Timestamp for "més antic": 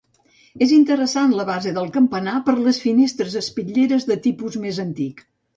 4.65-5.27